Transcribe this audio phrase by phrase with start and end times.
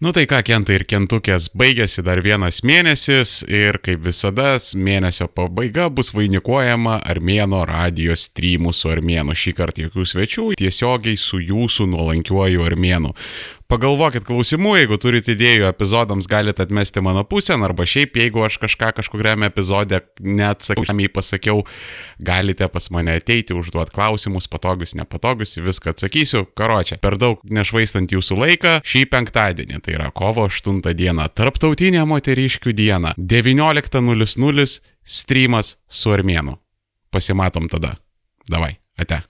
[0.00, 5.90] Nu tai ką, kentai ir kentukės, baigėsi dar vienas mėnesis ir kaip visada mėnesio pabaiga
[5.92, 9.36] bus vainikuojama Armėno radijos streamų su Armėnu.
[9.36, 13.12] Šį kartą jokių svečių, tiesiogiai su jūsų nuolankiuoju Armėnu.
[13.70, 18.88] Pagalvokit klausimų, jeigu turite idėjų epizodams, galite atmesti mano pusę, arba šiaip, jeigu aš kažką
[18.96, 21.62] kažkuriame epizode neatsakiau, pasakiau,
[22.18, 26.42] galite pas mane ateiti, užduoti klausimus, patogius, nepatogius, viską atsakysiu.
[26.58, 32.74] Karočią, per daug nešvaistant jūsų laiką, šį penktadienį, tai yra kovo 8 diena, tarptautinė moteriškių
[32.74, 34.70] diena, 19.00
[35.06, 36.58] streamas su armėnu.
[37.14, 37.96] Pasimatom tada.
[38.50, 39.18] Davai, ate.